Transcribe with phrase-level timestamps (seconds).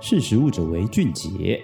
[0.00, 1.60] 识食物者为俊杰。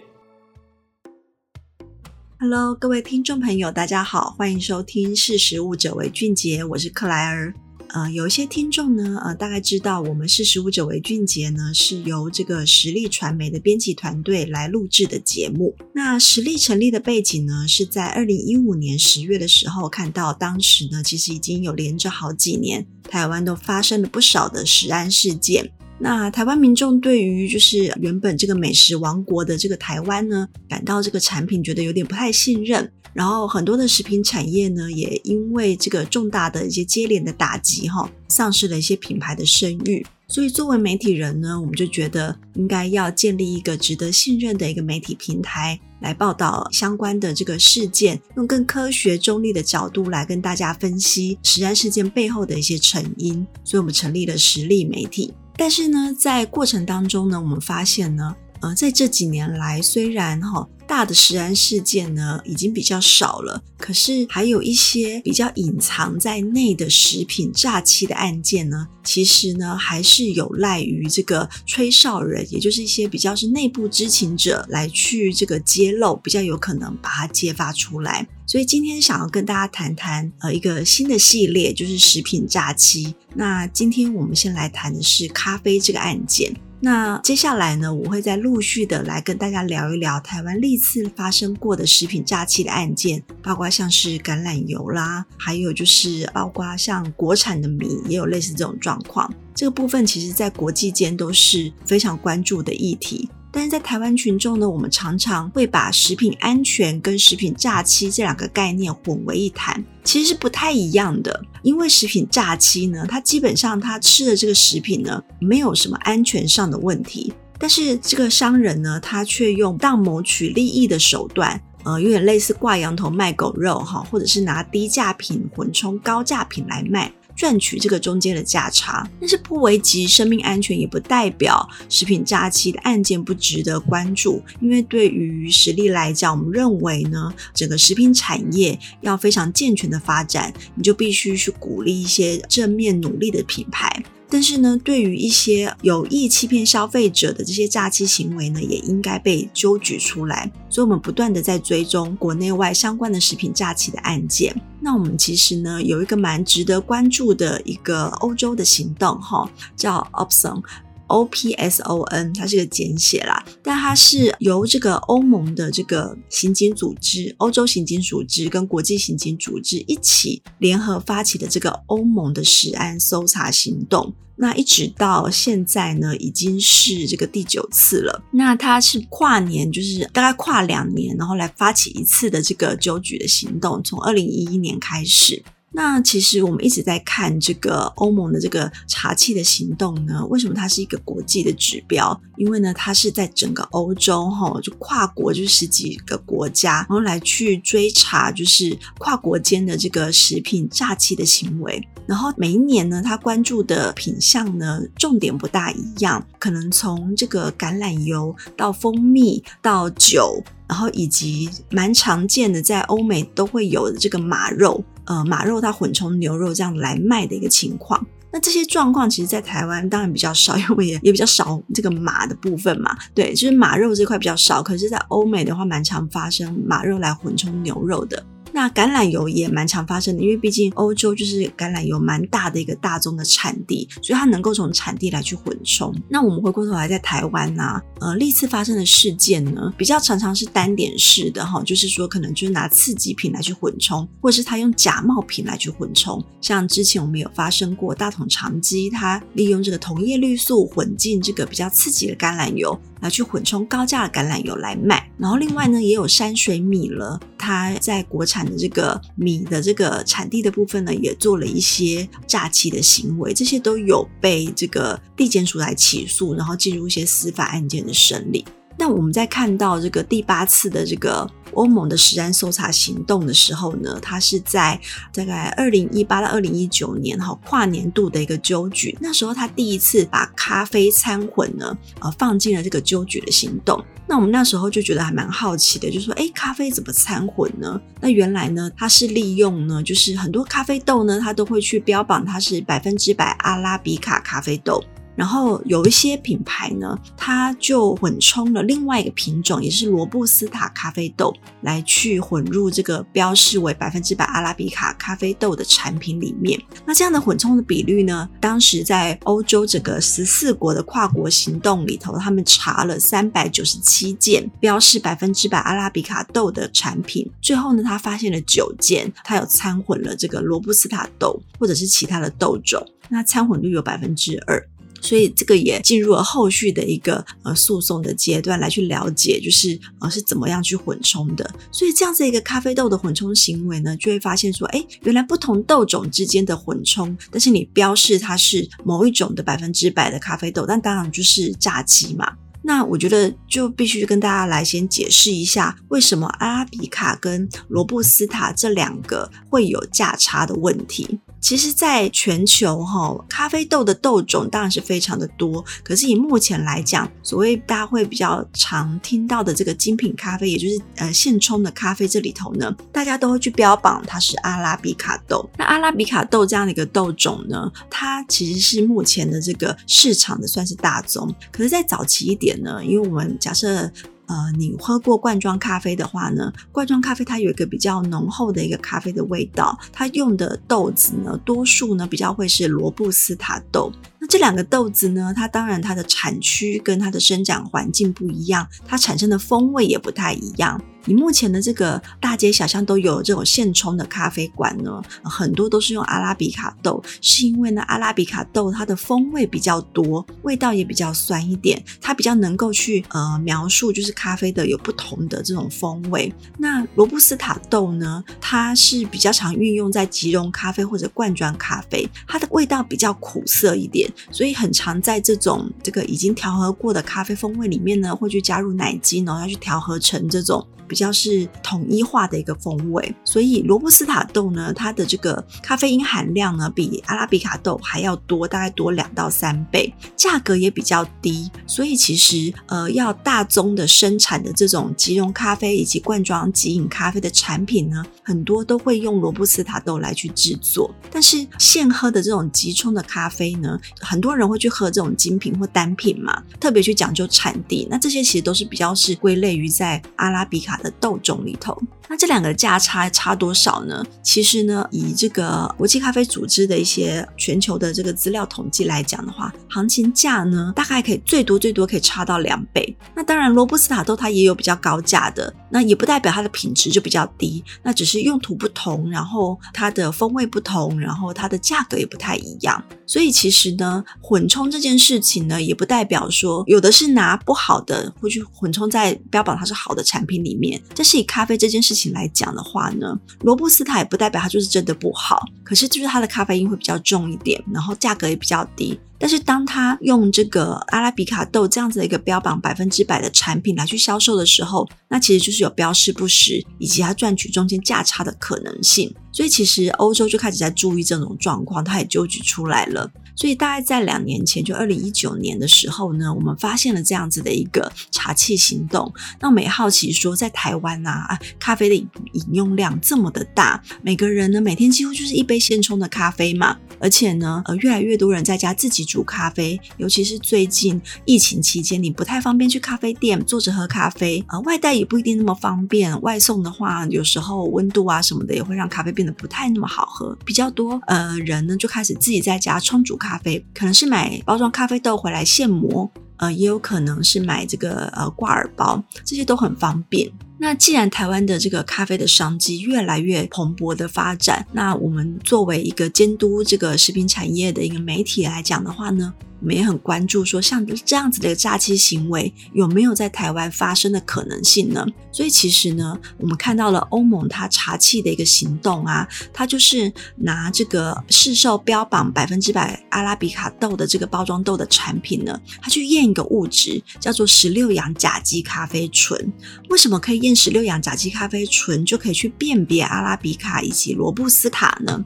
[2.41, 7.55] Hello，各位听众朋友，大家好，欢迎收听《识食物者为俊杰》，我是克莱尔。
[7.91, 15.77] 呃，有一些听众呢，呃，大概知道我们《识食物者为俊杰》呢，是由这个实力传媒的编辑团队来录制的节目。
[15.95, 25.71] 那实力成立的背景呢，是在二零一五年十月的时候，看到当时呢，其实已经有连着好几年，台湾都发生了不少的食安事件。
[26.05, 40.05] 那台湾民众对于就是原本这个美食王国的这个台湾呢，感到这个产品觉得有点不太信任，然后很多的食品产业呢，也因为这个重大的一些接连的打击哈，丧失了一些品牌的声誉。
[40.29, 53.47] 所以作为媒体人呢，我们就觉得应该要建立一个值得信任的一个媒体平台，来报道相关的这个事件，用更科学中立的角度来跟大家分析食安事件背后的一些成因。
[53.65, 55.33] 所以我们成立了实力媒体。
[55.57, 78.27] 但是呢，在过程当中呢，我们发现呢，呃，在这几年来，虽然哈大的食安事件呢已经比较少了，可是还有一些比较隐藏在内的食品诈欺的案件呢，其实呢还是有赖于这个吹哨人，也就是一些比较是内部知情者来去这个揭露，比较有可能把它揭发出来。
[78.47, 83.15] 所以今天想要跟大家谈谈呃一个新的系列，就是食品诈欺。
[83.35, 86.55] 那今天我们先来谈的是咖啡这个案件。
[86.85, 99.33] 那接下来呢，我会再陆续的来跟大家聊一聊台湾历次发生过的食品诈欺的案件，包括像是橄榄油啦，还有就是包括像国产的米也有类似这种状况。
[99.55, 103.31] 这个部分其实在国际间都是非常关注的议题。
[103.55, 111.41] 但是在台湾群众呢，我们常常会把食品安全跟食品诈欺这两个概念混为一谈，其实是不太一样的。
[111.63, 127.13] 因为食品诈欺呢，它基本上他吃的这个食品呢，没有什么安全上的问题，但是这个商人呢，他却用当谋取利益的手段，呃，有点类似挂羊头卖狗肉哈，或者是拿低价品混充高价品来卖。
[127.37, 134.43] 赚取这个中间的价差，但是不危及生命安全，也不代表食品诈欺的案件不值得关注。
[134.61, 144.03] 因为对于实力来讲，我们认为呢，整个食品产业要非常健全的发展，你就必须去鼓励一些正面努力的品牌。
[144.35, 150.51] 但是呢，对于一些有意欺骗消费者的这些诈欺行为呢，也应该被揪举出来。
[150.69, 154.53] 所以，我们不断的在追踪国内外相关的食品诈欺的案件。
[154.81, 160.61] 那我们其实呢，有一个蛮值得关注的一个欧洲的行动，哈，叫 Opson。
[161.07, 174.13] O P S O N，它是个简写啦，但它是由这个欧盟的这个刑警组织、欧洲刑警组织跟国际刑警组织一起联合发起的这个欧盟的食安搜查行动。
[174.37, 178.25] 那一直到现在呢，已经是这个第九次了。
[178.33, 185.43] 那他是跨年，就是大概跨两年，然后来发起一次的这个酒局的行动，从二零一一年开始。
[185.77, 192.19] 那其实我们一直在看这个欧盟的这个查气的行动呢，为什么它是一个国际的指标？
[192.37, 201.85] 因为呢，它是在整个欧洲哈，就跨国就十几个国家，然后来去追查，就是跨国间的这个食品诈欺的行为。
[202.07, 214.83] 然后每一年呢，它关注的品项呢，重点不大一样，可能从这个橄榄油到蜂蜜到酒，然后以及蛮常见的在欧美都会有的这个马肉。
[215.07, 222.97] 呃，马肉它混充牛肉这样来卖的一个情况，那这些状况其实，在台湾当然比较少，因为也 也比较少这个马的部分嘛。
[223.15, 228.25] 对，就是马肉这块比较少，可是，在欧美的话，蛮常发生马肉来混充牛肉的。
[228.55, 235.93] 那橄榄油也蛮常发生的，因为毕竟欧洲就是橄榄油蛮大的一个大宗的产地，所以它能够从产地来去混充。
[236.09, 246.25] 那我们回过头来在台湾呐、啊，呃，历次发生的事件呢，比较常常是单点式的哈，就是说可能就是拿刺激品来去混充，或者是他用假冒品来去混充。
[246.41, 252.79] 像之前我们有发生过大桶长基，他利用这个同叶绿素混进这个比较刺激的橄榄油。
[253.05, 268.43] 拿去混充高价的橄榄油来卖，然后另外呢，也有山水米了，它在国产的这个米的这个产地的部分呢，也做了一些诈欺的行为，这些都有被这个地检署来起诉，然后进入一些司法案件的审理。
[268.77, 274.79] 那我们在看到这个第八次的这个欧盟的食安搜查行动的时候呢，它是在
[275.13, 278.97] 大概二零一八到二零一九年哈跨年度的一个纠举。
[279.01, 283.83] 那时候他第一次把咖啡掺混呢，呃，放进了这个纠举的行动。
[284.07, 287.81] 那我们那时候就觉得还蛮好奇的，就说，诶，咖啡怎么掺混呢？
[288.01, 294.85] 那原来呢，它是利用呢，就是很多咖啡豆呢，它都会去标榜它是百分之百阿拉比卡咖啡豆。
[295.17, 306.61] 然后有一些品牌呢，它就混充了另外一个品种，也是罗布斯塔咖啡豆，来去混入这个标示为百分之百阿拉比卡咖啡豆的产品里面。
[306.85, 324.63] 那这样的混充的比率呢，当时在欧洲整个十四国的跨国行动里头，他们查了三百九十七件标示百分之百阿拉比卡豆的产品，最后呢，他发现了九件，它有掺混了这个罗布斯塔豆或者是其他的豆种，那掺混率有百分之二。
[325.05, 331.49] 所以这个也进入了后续的一个呃诉讼的阶段，来去了解就是呃是怎么样去混充的。
[331.71, 342.33] 所以这样子一个咖啡豆的混充行为呢，就会发现说，哎，原来不同豆种之间的混充，但是你标示它是某一种的百分之百的咖啡豆，但当然就是诈欺嘛。
[342.67, 351.21] 那我觉得就必须跟大家来先解释一下，为什么阿拉比卡跟罗布斯塔这两个会有价差的问题。
[351.45, 355.63] 其实，在全球哈，咖啡豆的豆种当然是非常的多。
[355.83, 365.47] 可是以目前来讲，所谓大家会比较常听到的这个精品咖啡，也就是呃现冲的咖啡这里头呢，大家都会去标榜它是阿拉比卡豆。
[365.59, 371.31] 那阿拉比卡豆这样的一个豆种呢，它其实是目前的这个市场的算是大宗。
[371.53, 373.93] 可是在早期一点呢，因为我们假设。
[374.27, 383.93] 呃，你喝过罐装咖啡的话呢，罐装咖啡它有一个比较浓厚的一个咖啡的味道，它用的豆子呢，多数呢比较会是罗布斯塔豆。
[384.19, 390.81] 那这两个豆子呢，它当然它的产区跟它的生长环境不一样，它产生的风味也不太一样。
[391.07, 406.33] 你目前的这个大街小巷都有这种现冲的咖啡馆呢，很多都是用阿拉比卡豆，是因为呢阿拉比卡豆它的风味比较多，味道也比较酸一点，它比较能够去呃描述就是咖啡的有不同的这种风味。
[406.59, 420.67] 那罗布斯塔豆呢，它是比较常运用在即溶咖啡或者罐装咖啡，它的味道比较苦涩一点，所以很常在这种这个已经调和过的咖啡风味里面呢，会去加入奶精，然后要去调和成这种。
[420.87, 431.51] 比较是统一化的一个风味，所以罗布斯塔豆呢，它的这个咖啡因含量呢，比阿拉比卡豆还要多，大概多两到三倍，价格也比较低。
[431.67, 440.95] 所以其实呃，要大宗的生产的这种即溶咖啡以及罐装即饮咖啡的产品呢，很多都会用罗布斯塔豆来去制作。
[441.11, 447.87] 但是现喝的这种即冲的咖啡呢，很多人会去喝这种精品或单品嘛，特别去讲究产地。
[447.91, 451.77] 那这些其实都是比较是归类于在阿拉比卡的豆种里头，
[452.09, 454.05] 那这两个价差差多少呢？
[454.23, 462.97] 其实呢，以这个国际咖啡组织的一些全球的这个资料统计来讲的话，行情价呢，大概可以最多最多可以差到两倍。
[463.15, 472.83] 那当然，罗布斯塔豆它也有比较高价的，那也不代表它的品质就比较低，那只是用途不同，然后它的风味不同，然后它的价格也不太一样。
[473.07, 480.81] 所以其实呢，混冲这件事情呢，也不代表说有的是拿不好的会去混冲在标榜它是好的产品里面。
[480.95, 488.99] 但是以咖啡这件事情来讲的话呢，罗布斯塔也不代表它就是真的不好，可是就是它的咖啡因会比较重一点，然后价格也比较低。
[489.17, 499.15] 但是当他用这个阿拉比卡豆这样子的一个标榜百分之百的产品来去销售的时候，那其实就是有标示不实，以及它赚取中间价差的可能性。
[499.33, 503.11] 所以其实欧洲就开始在注意这种状况，它也纠举出来了。
[503.37, 509.13] 所以大概在两年前，就二零一九年的时候呢，我们发现了这样子的一个查缉行动。
[509.41, 512.09] 那我们也好奇说，在台湾啊，咖啡的饮
[512.53, 530.37] 用量这么的大，每个人呢每天几乎就是一杯现冲的咖啡嘛，而且呢，呃，越来越多人在家自己煮咖啡，尤其是最近疫情期间，你不太方便去咖啡店坐着喝咖啡，呃，外带也不一定那么方便，外送的话，有时候温度啊什么的也会让咖啡变得不太那么好喝。
[530.45, 533.19] 比较多呃人呢就开始自己在家冲煮。
[533.25, 540.31] 咖啡可能是买包装咖啡豆回来现磨，呃，也有可能是买这个呃挂耳包，这些都很方便。
[540.59, 549.33] 那既然台湾的这个咖啡的商机越来越蓬勃的发展，那我们作为一个监督这个食品产业的一个媒体来讲的话呢，
[549.65, 555.07] 我们也很关注说，像这样子的一个诈欺行为有没有在台湾发生的可能性呢？
[555.33, 569.51] 所以其实呢，我们看到了欧盟它查气的一个行动啊，它就是拿这个市售标榜百分之百阿拉比卡豆的这个包装豆的产品呢，它去验一个物质叫做十六氧甲基咖啡醇。
[569.89, 575.25] 为什么可以验十六氧甲基咖啡醇就可以去辨别阿拉比卡以及罗布斯塔呢？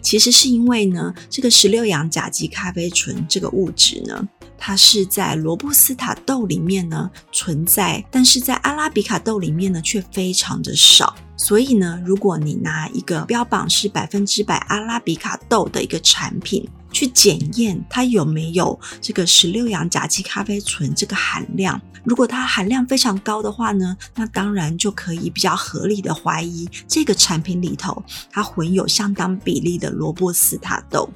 [0.00, 3.79] 其实是因为呢，这个十六氧甲基咖啡醇这个物质。
[3.80, 11.16] 质呢，它是在罗布斯塔豆里面呢存在，但是在阿拉比卡豆里面呢却非常的少。
[11.36, 31.08] 所以呢，如果你拿一个标榜是百分之百阿拉比卡豆的一个产品去检验它有没有这个十六洋甲基咖啡醇这个含量，如果它含量非常高的话呢，那当然就可以比较合理的怀疑这个产品里头它混有相当比例的罗布斯塔豆。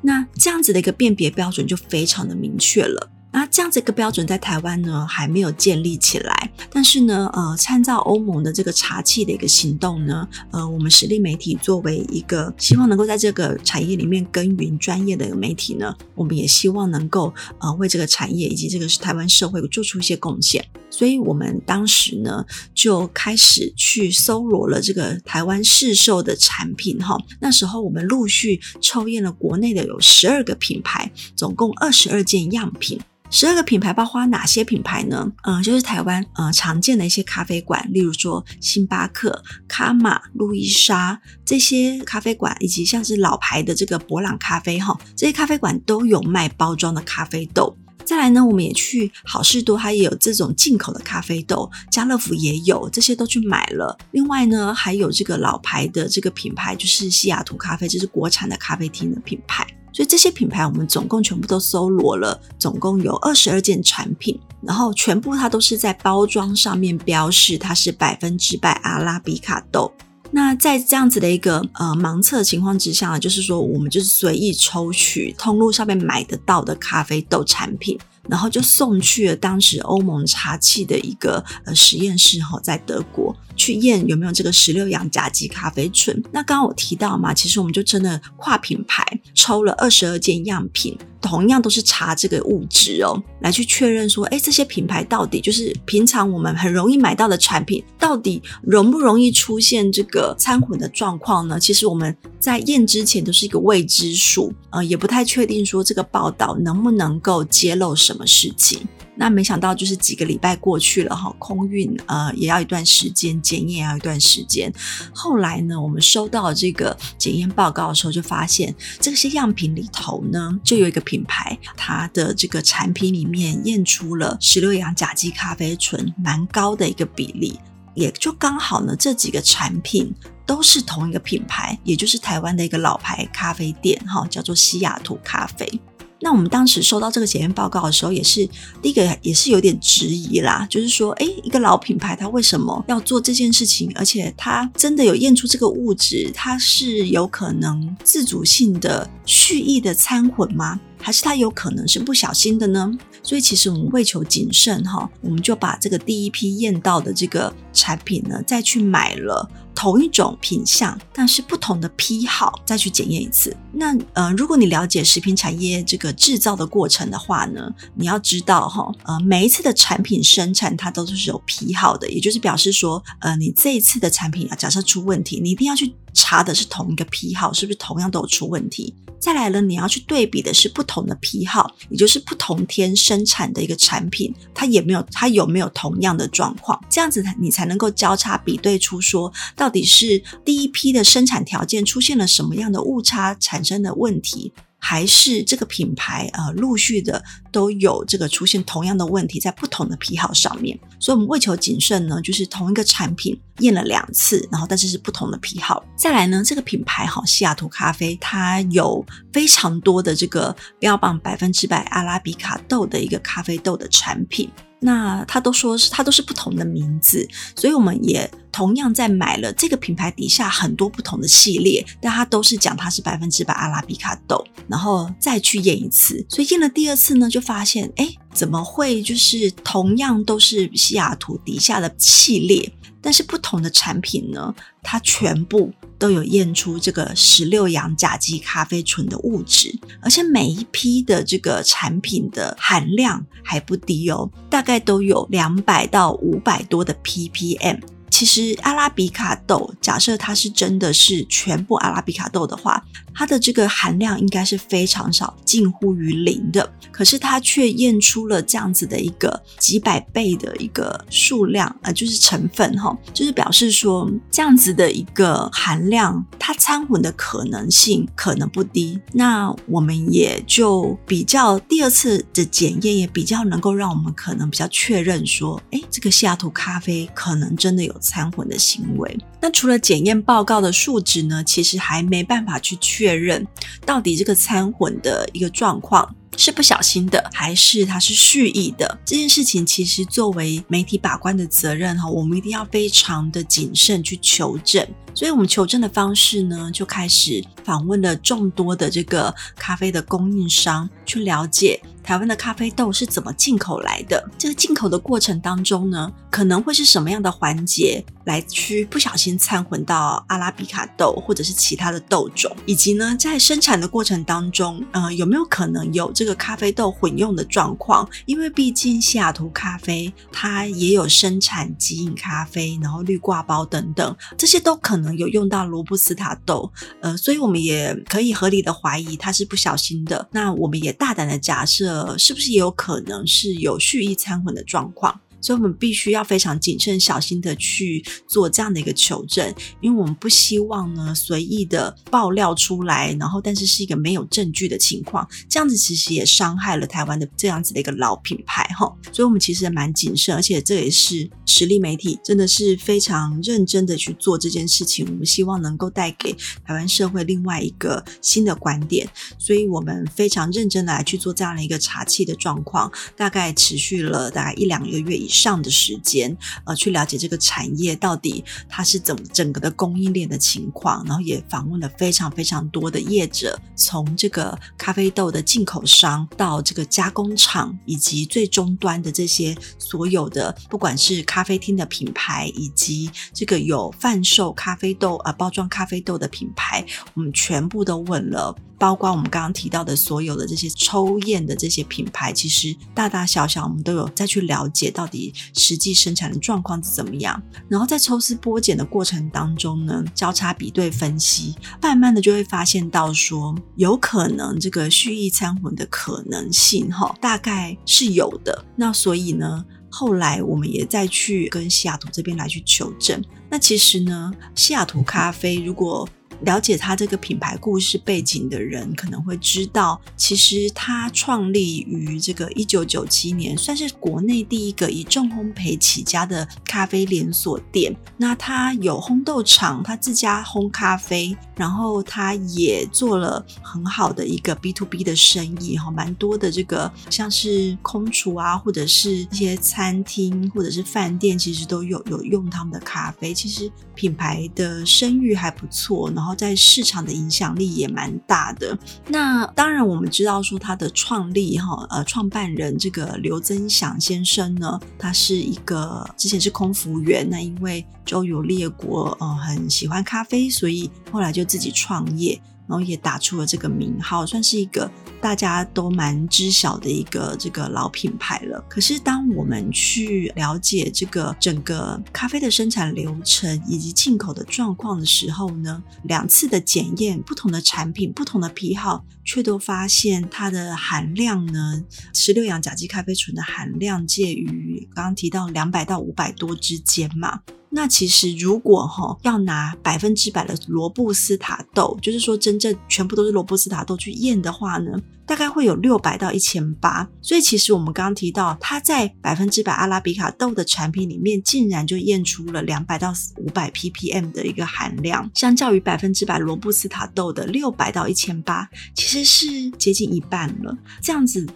[0.00, 3.10] 那这样子的一个辨别标准就非常的明确了。
[3.34, 20.62] 那这样子一个标准在台湾呢还没有建立起来，但是呢，呃，参照欧盟的这个查缉的一个行动呢，呃，我们实力媒体作为一个希望能够在这个产业里面耕耘专业的一个媒体呢，我们也希望能够呃为这个产业以及这个台湾社会做出一些贡献，
[20.92, 22.44] 所以我们当时呢
[22.74, 33.00] 就开始去搜罗了这个台湾市售的产品哈，那时候我们陆续抽验了国内的有十二个品牌，总共二十二件样品。
[33.30, 35.32] 十二个品牌包括哪些品牌呢？
[35.44, 47.74] 嗯、呃，就是台湾呃常见的一些咖啡馆，例如说星巴克、卡玛、路易莎这些咖啡馆，以及像是老牌的这个伯朗咖啡哈，这些咖啡馆都有卖包装的咖啡豆。
[48.12, 53.98] 再来呢，我们也去好事多，它也有这种进口的咖啡豆，家乐福也有，这些都去买了。
[54.10, 59.66] 另外呢，还有这个老牌的这个品牌，就是西雅图咖啡，这是国产的咖啡厅的品牌。
[59.94, 69.90] 所以这些品牌我们总共全部都搜罗了，总共有二十二件产品，然后全部它都是在包装上面标示它是百分之百阿拉比卡豆。
[70.32, 77.98] 那在这样子的一个呃盲测情况之下呢，就是说我们就是随意抽取通路上面买得到的咖啡豆产品。
[78.28, 86.20] 然后就送去了当时欧盟茶器的一个呃实验室哈，在德国去验有没有这个十六洋甲基咖啡醇。
[86.32, 90.98] 那刚刚我提到嘛，其实我们就真的跨品牌抽了二十二件样品。
[91.20, 101.60] 同样都是查这个物质哦，来去确认说，哎，这些品牌到底就是平常我们很容易买到的产品，到底容不容易出现这个掺混的状况呢？
[101.60, 108.80] 其实我们在验之前都是一个未知数，呃，也不太确定说这个报道能不能够揭露什么事情。
[109.22, 114.72] 那没想到，就是几个礼拜过去了哈，空运呃也要一段时间，检验也要一段时间。
[115.14, 127.60] 后来呢，我们收到这个检验报告的时候，就发现这些样品里头呢，就有一个品牌，它的这个产品里面验出了十六洋甲基咖啡醇蛮高的一个比例，
[127.94, 130.12] 也就刚好呢，这几个产品
[130.44, 135.80] 都是同一个品牌，也就是台湾的一个老牌咖啡店哈，叫做西雅图咖啡。
[136.24, 138.48] 那我们当时收到这个检验报告的时候，也是
[138.80, 143.90] 第一个也是有点质疑啦，就是说，诶，一个老品牌它为什么要做这件事情？
[143.96, 150.80] 而且它真的有验出这个物质，它是有可能自主性的蓄意的掺混吗？
[151.04, 152.96] 还是它有可能是不小心的呢？
[153.24, 163.56] 所以其实我们为求谨慎哈，我们就把这个第一批验到的这个产品呢，再去买了同一种品相，但是不同的批号，再去检验一次。
[163.72, 178.94] 那呃，如果你了解食品产业这个制造的过程的话呢，你要知道哈，呃，每一次的产品生产它都是有批号的，也就是表示说，呃，你这一次的产品啊，假设出问题，你一定要去查的是同一个批号，是不是同样都有出问题？
[179.18, 194.52] 再来了，你要去对比的是不同的批号，也就是不同天生产的一个产品，它也没有它有没有同样的状况，这样子你才才能够交叉比对出说，到底是第一批的生产条件出现了什么样的误差产生的问题。
[194.84, 205.80] 还是这个品牌呃，陆续的都有这个出现同样的问题，在不同的批号上面，所以我们为求谨慎呢，就是同一个产品验了两次，然后但是是不同的批号。
[205.96, 214.50] 再来呢，这个品牌哈，西雅图咖啡，它有非常多的这个标榜百分之百阿拉比卡豆的一个咖啡豆的产品。
[214.82, 232.72] 那他都说是，他都是不同的名字，所以我们也同样在买了这个品牌底下很多不同的系列，但它都是讲它是百分之百阿拉比卡豆，然后再去验一次，所以验了第二次呢，就发现，哎，怎么会就是同样都是西雅图底下的系列？
[233.00, 247.80] 但是不同的产品呢，它全部都有验出这个十六洋甲基咖啡醇的物质，而且每一批的这个产品的含量还不低哦，大概都有两百到五百多的 ppm。
[248.08, 256.72] 其实阿拉比卡豆，假设它是真的是全部阿拉比卡豆的话，它的这个含量应该是非常少，近乎于零的。
[256.90, 269.00] 可是它却验出了这样子的一个几百倍的一个数量，呃，就是成分哈，就是表示说这样子的一个含量，它掺混的可能性可能不低。
[269.12, 279.18] 那我们也就比较第二次的检验，也比较能够让我们可能比较确认说，诶，这个西雅图咖啡可能真的有掺混的行为。
[279.42, 283.44] 那除了检验报告的数值呢，其实还没办法去确认
[283.84, 286.14] 到底这个掺混的一个状况。
[286.36, 288.98] 是不小心的，还是他是蓄意的？
[289.04, 294.86] 这件事情其实作为媒体把关的责任哈，我们一定要非常的谨慎去求证。
[295.14, 304.26] 所以我们求证的方式呢，就开始访问了众多的这个咖啡的供应商，去了解台湾的咖啡豆是怎么进口来的。
[304.38, 318.08] 这个进口的过程当中呢，可能会是什么样的环节来去不小心掺混到阿拉比卡豆或者是其他的豆种，以及呢，在生产的过程当中，呃，有没有可能有这这个咖啡豆混用的状况？
[318.26, 325.18] 因为毕竟西雅图咖啡它也有生产即饮咖啡，然后绿挂包等等，这些都可能。
[325.18, 330.28] 有用到罗布斯塔豆，呃，所以我们也可以合理的怀疑它是不小心的。
[330.30, 335.20] 那我们也大胆的假设，是不是也有可能是有蓄意掺混的状况？
[335.42, 348.86] 所以，我们必须要非常谨慎小心的去做这样的一个求证，因为我们不希望呢随意的爆料出来，然后但是是一个没有证据的情况，这样子其实也伤害了台湾的这样子的一个老品牌哈。
[349.12, 355.04] 所以，我们其实蛮谨慎，而且这也是实力媒体真的是非常认真的去做这件事情。
[355.08, 356.32] 我们希望能够带给
[356.64, 359.08] 台湾社会另外一个新的观点，
[359.38, 386.84] 所以我们非常认真的来去做这样的一个查气的状况，大概持续了大概一两个月以上的时间，呃，去了解这个产业到底它是怎么整个的供应链的情况，然后也访问了非常非常多的业者，从这个咖啡豆的进口商到这个加工厂，以及最终端的这些所有的，不管是咖啡厅的品牌，以及这个有贩售咖啡豆啊、呃、包装咖啡豆的品牌，
[387.14, 388.54] 我们全部都问了。
[388.78, 395.21] 包括我们刚刚提到的所有的这些抽验的这些品牌，其实大大小小我们都有再去了解到底
[395.52, 397.40] 实际生产的状况是怎么样。
[397.68, 408.64] 然后在抽丝剥茧的过程当中呢，交叉比对分析，慢慢的就会发现到说，有可能这个蓄意掺混的可能性哈，大概是有的。
[408.76, 413.22] 那所以呢，后来我们也再去跟西雅图这边来去求证。
[413.50, 416.08] 那其实呢，西雅图咖啡如果
[416.44, 427.94] 了解他这个品牌故事背景的人可能会知道，其实他创立于这个一九九七年，算是国内第一个以重烘焙起家的咖啡连锁店。
[428.16, 443.32] 那他有烘豆厂，他自家烘咖啡，然后他也做了很好的一个 B to B 的生意，哈，蛮多的这个像是空厨啊，或者是一些餐厅或者是饭店，其实都有有用他们的咖啡。
[443.32, 446.31] 其实品牌的声誉还不错，然后。
[446.34, 448.76] 在市场的影响力也蛮大的。
[449.08, 462.40] 那当然，我们知道说他的创立哈，呃，创办人这个刘增祥先生呢，他是一个之前是空服员，那因为周游列国，呃，很喜欢咖啡，所以后来就自己创业。
[462.72, 468.64] 然后也打出了这个名号，算是一个大家都蛮知晓的一个这个老品牌了。
[468.66, 487.40] 可是当我们去了解这个整个咖啡的生产流程以及进口的状况的时候呢，两次的检验，不同的产品、不同的批号，却都发现它的含量呢，十六氧甲基咖啡醇的含量介于刚刚提到两百到五百多之间嘛。
[487.74, 494.92] 那其实，如果哈要拿百分之百的罗布斯塔豆，就是说真正全部都是罗布斯塔豆去验的话呢，
[495.24, 497.08] 大概会有六百到一千八。
[497.22, 510.76] 所以其实我们刚刚提到，它在百分之百阿拉比卡豆的产品里面，竟然就验出了两百到五百 ppm 的一个含量，相较于百分之百罗布斯塔豆的六百到一千八，其实是接近一半了。
[511.00, 511.46] 这样子。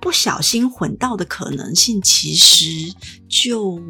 [0.00, 2.94] 不小心混到的可能性，其实
[3.28, 3.80] 就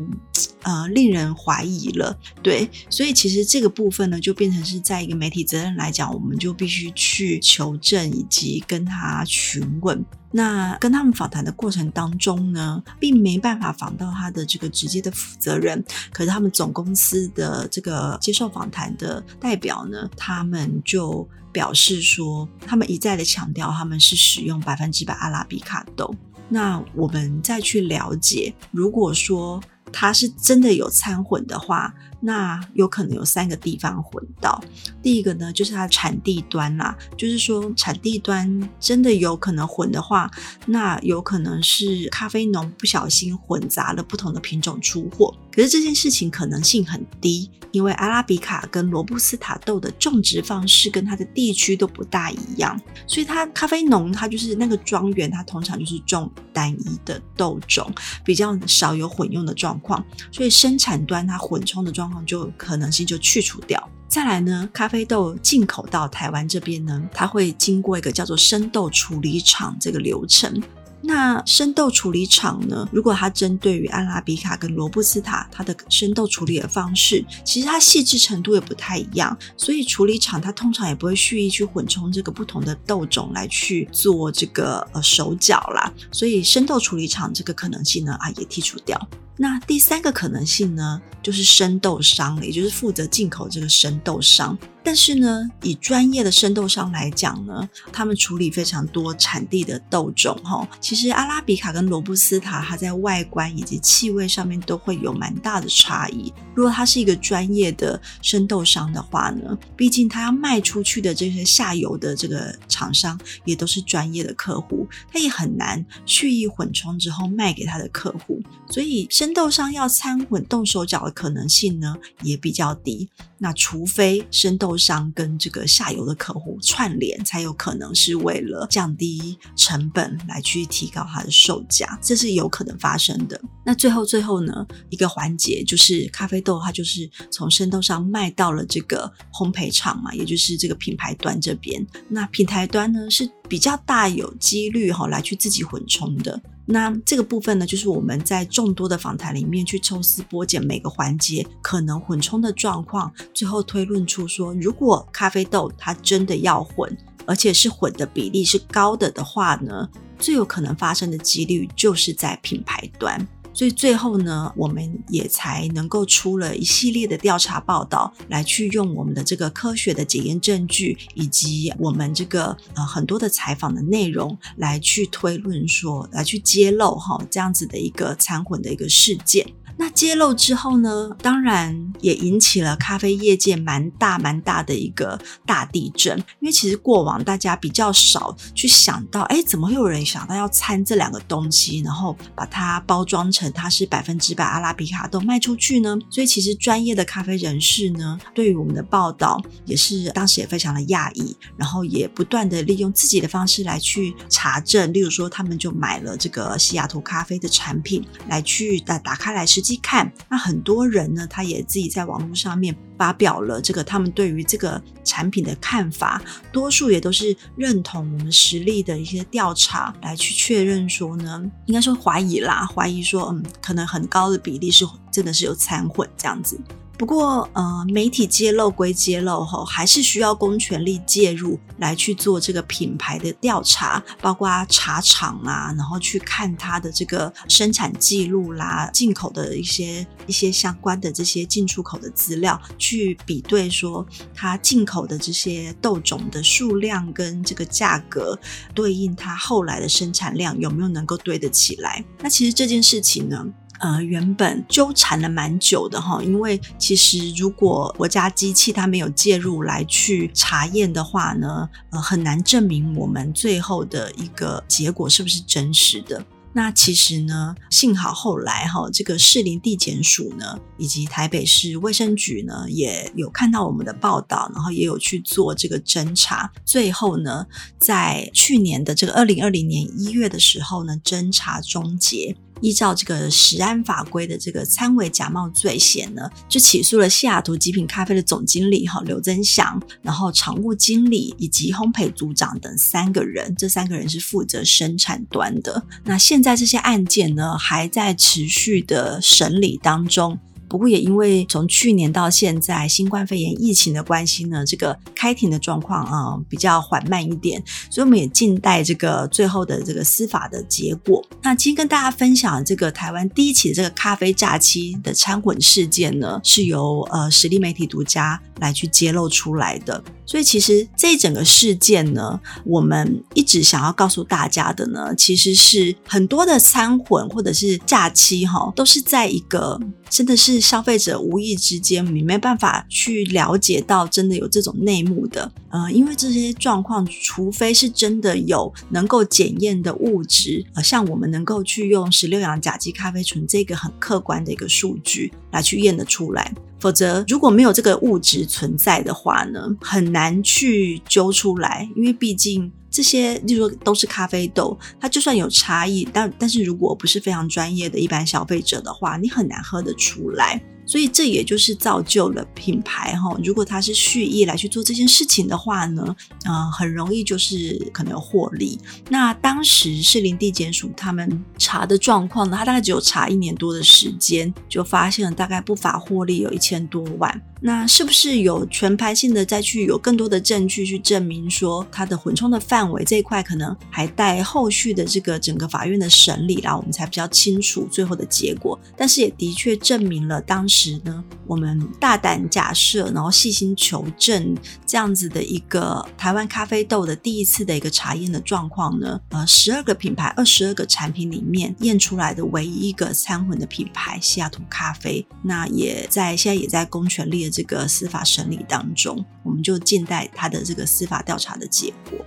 [0.62, 2.18] 呃令人怀疑了。
[2.42, 10.04] 对，所以其实这个部分呢，就变成是在一个媒体责任来讲，我们就必须去求证以及跟他询问。
[10.32, 26.14] 那跟他们访谈的过程当中呢，并没办法访到他的这个直接的负责人，可是他们总公司的这个接受访谈的代表呢，他们就表示说，他们一再的强调他们是使用百分之百阿拉比卡豆。
[26.50, 29.58] 那我们再去了解，如果说
[29.90, 31.94] 他是真的有掺混的话，
[32.26, 34.60] 那有可能有三个地方混到。
[35.00, 40.28] 第一个呢，就是它产地端啦，就是说产地端真的有可能混的话，
[40.66, 45.32] 那有可能是咖啡农不小心混杂了不同的品种出货。
[45.52, 57.90] 可是这件事情可能性很低，因为阿拉比卡跟罗布斯塔豆的种植方式跟它的地区都不大一样，所以它咖啡农它就是那个庄园，它通常就是种单一的豆种，
[58.22, 63.90] 比较少有混用的状况，所以生产端它混充的状况就可能性就去除掉。
[64.08, 70.62] 再来呢，咖啡豆进口到台湾这边呢，它会经过一个叫做生豆处理厂这个流程。
[71.02, 72.88] 那生豆处理厂呢？
[72.90, 85.92] 如果它针对于阿拉比卡跟罗布斯塔，它的生豆处理的方式，其实它细致程度也不太一样，所以处理厂它通常也不会蓄意去混充这个不同的豆种来去做这个呃手脚啦。
[86.10, 88.98] 所以生豆处理厂这个可能性呢啊也剔除掉。
[89.36, 94.56] 那第三个可能性呢，就是生豆商，也就是负责进口这个生豆商。
[94.86, 100.64] 但是呢，以专业的生豆商来讲呢，他们处理非常多产地的豆种哈。
[100.80, 106.32] 其实阿拉比卡跟罗布斯塔，它在外观以及气味上面都会有蛮大的差异。
[106.54, 118.40] 如果他是一个专业的生豆商的话呢，毕竟他要卖出去的这些下游的这个厂商也都是专业的客户，他也很难蓄意混充之后卖给他的客户。
[118.70, 123.08] 所以生豆商要掺混动手脚的可能性呢，也比较低。
[123.38, 133.40] 那除非生豆商跟这个下游的客户串联，才有可能是为了降低成本来去提高它的售价，这是有可能发生的。
[133.64, 141.84] 那最后最后呢，一个环节就是咖啡豆，它就是从生豆上卖到了这个烘焙厂嘛，也就是这个品牌端这边。
[142.08, 146.40] 那品牌端呢是比较大有几率哈来去自己混充的。
[146.68, 163.24] 那这个部分呢，就是我们在众多的访谈里面去抽丝剥茧每个环节可能混充的状况，最后推论出说，如果咖啡豆它真的要混，而且是混的比例是高的的话呢，最有可能发生的几率就是在品牌端。
[163.56, 179.46] 所以最后呢，我们也才能够出了一系列的调查报道，来去用我们的这个科学的检验证据，以及我们这个呃很多的采访的内容，来去推论说，来去揭露哈这样子的一个掺混的一个事件。
[179.78, 186.16] 那揭露之后呢，当然也引起了咖啡业界蛮大蛮大的一个大地震。
[186.40, 195.94] 因为其实过往大家比较少去想到，哎，怎么会有人想到要掺这两个东西，然后把它包装成它是百分之百阿拉比卡豆卖出去呢？
[196.10, 209.65] 所以其实专业的咖啡人士呢，对于我们的报道也是当时也非常的讶异，然后也不断的利用自己的方式来去查证，例如说他们就买了这个西雅图咖啡的产品来去打打开来吃。
[209.78, 216.20] 看，那很多人呢，他也自己在网络上面发表了这个他们对于这个产品的看法，
[216.52, 226.60] 多数也都是认同我们实力的一些调查来去确认说呢，应该说怀疑啦，怀疑说嗯，可能很高的比例是真的是有掺混这样子。
[226.98, 244.04] 不过，呃，媒体揭露归揭露后，还是需要公权力介入来去做这个品牌的调查，包括查厂啊，然后去看它的这个生产记录啦、进口的一些一些相关的这些进出口的资料，去比对说
[244.34, 248.38] 它进口的这些豆种的数量跟这个价格
[248.74, 252.02] 对应它后来的生产量有没有能够对得起来。
[252.20, 253.46] 那其实这件事情呢，
[253.80, 266.24] 呃，原本纠缠了蛮久的哈，因为其实如果国家机器它没有介入来去查验的话呢，呃，很难证明我们最后的一个结果是不是真实的。
[266.52, 276.50] 那其实呢，幸好后来哈，这个士林地检署呢，以及台北市卫生局呢，也有看到我们的报道，然后也有去做这个侦查。
[276.64, 277.46] 最后呢，
[277.78, 282.34] 在去年的这个二零二零年一月的时候呢，侦查终结。
[282.60, 295.82] 依照这个食安法规的这个掺伪假冒罪嫌呢，就起诉了西雅图极品咖啡的总经理哈刘增祥，然后常务经理以及烘焙组长等三个人，这三个人是负责生产端的。
[296.04, 300.38] 那现在这些案件呢，还在持续的审理当中。
[300.68, 311.24] 不过也因为从去年到现在新冠肺炎疫情的关系呢，这个开庭的状况啊、比较缓慢一点，所以我们也静待这个最后的这个司法的结果。
[311.42, 320.02] 那今天跟大家分享这个台湾第一起的这个咖啡诈欺的掺混事件呢，是由呃实力媒体独家来去揭露出来的。
[320.28, 329.78] 所以其实这整个事件呢，我们一直想要告诉大家的呢，其实是很多的餐混或者是假期哈，都是在一个
[330.10, 335.50] 真的是消费者无意之间，你没办法去了解到真的有这种内幕的。
[335.70, 346.54] 呃，因为这些状况，除非是真的有能够检验的物质，呃，像我们能够去用十六氧甲基咖啡醇这个很客观的一个数据来去验得出来。
[346.78, 351.88] 否则，如果没有这个物质存在的话呢，很难去揪出来。
[351.96, 360.58] 因为毕竟这些，例如都是咖啡豆，它就算有差异，但但是如果不是非常专业的一般消费者的话，你很难喝得出来。
[360.86, 368.78] 所以这也就是造就了品牌哈，如果他是蓄意来去做这件事情的话呢，呃，很容易就是可能获利。
[369.10, 377.42] 那当时士林地检署他们查的状况呢，他大概只有查一年多的时间，就发现了大概不法获利有一千多万。
[377.62, 388.78] 那是不是有全盘性的再去有更多的证据去证明说它的混充的范围这一块可能还待后续的这个整个法院的审理，然后我们才比较清楚最后的结果。
[388.94, 407.56] 但是也的确证明了当时呢，我们大胆假设，然后细心求证这样子的一个台湾咖啡豆的第一次的一个查验的状况呢，呃，十二个品牌二十二个产品里面验出来的唯一一个餐混的品牌西雅图咖啡，那也在现在也在公权力的。
[407.56, 412.18] 这个司法审理当中，我们就静待他的这个司法调查的结果。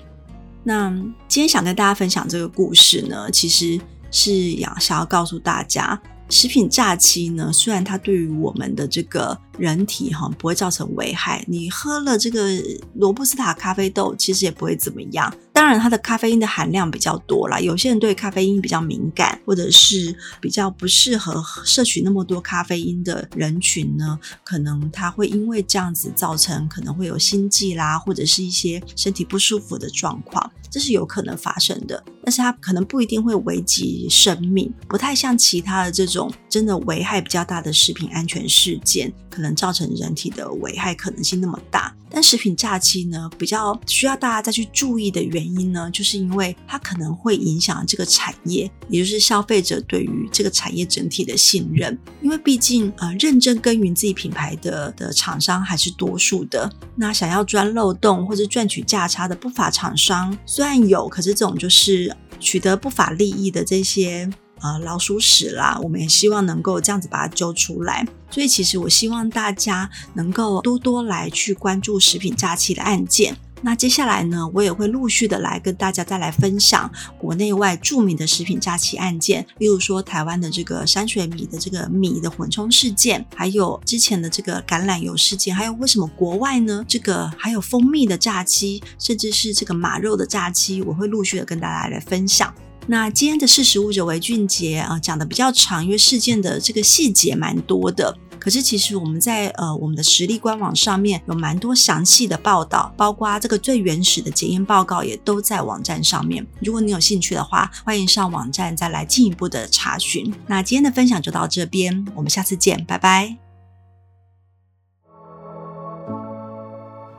[0.64, 0.90] 那
[1.28, 12.50] 今天想跟大家分享这个故事呢，其实是想想要告诉大家，食品诈欺呢，虽然它对于我们的这个人体哈不会造成危害，你喝了这个
[12.94, 15.34] 罗布斯塔咖啡豆，其实也不会怎么样。
[15.52, 17.60] 当然，它的咖啡因的含量比较多啦。
[17.60, 32.04] 有些人对咖啡因比较敏感，或者是比较不适合摄取那么多咖啡因的人群呢，可能他会因为这样子造成可能会有心悸啦，或者是一些身体不舒服的状况，这是有可能发生的。
[32.24, 41.96] 但是它可能不一定会危及生命，不太像其他的这种真的危害比较大的食品安全事件，可能造成人体的危害可能性那么大。
[42.12, 51.96] 但食品诈欺呢，比较需要大家再去注意的原因呢，就是因为它可能会影响这个产业，也就是消费者对于这个产业整体的信任。
[52.20, 56.70] 因为毕竟呃，认真耕耘自己品牌的的厂商还是多数的。
[56.96, 64.28] 那想要钻漏洞或者赚取价差的不法厂商虽然有，可是这种就是取得不法利益的这些。
[64.62, 68.06] 呃，老鼠屎啦，我们也希望能够这样子把它揪出来。
[68.30, 73.36] 所以，其实我希望大家能够多多来去关注食品诈欺的案件。
[73.62, 86.86] 那接下来呢，我也会陆续的来跟大家再来分享国内外著名的食品诈欺案件，例如说台湾的这个山水米的这个米的混充事件，还有之前的这个橄榄油事件，还有为什么国外呢？
[86.88, 92.54] 这个还有蜂蜜的诈欺，甚至是这个马肉的诈欺，我会陆续的跟大家来分享。
[92.92, 98.18] 那今天的识食物者为俊杰啊，讲的比较长，因为事件的这个细节蛮多的。
[98.40, 106.44] 可是其实我们在呃我们的实力官网上面有蛮多详细的报道，包括这个最原始的检验报告也都在网站上面。
[106.62, 110.34] 如果你有兴趣的话，欢迎上网站再来进一步的查询。
[110.48, 113.38] 那今天的分享就到这边，我们下次见，拜拜。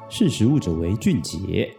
[0.08, 1.72] 识食物者为俊杰。